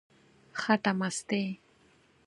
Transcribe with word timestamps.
خټه 0.59 0.91
مستې، 0.99 1.41